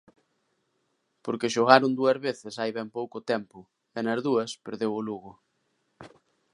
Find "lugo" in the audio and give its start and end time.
5.07-5.31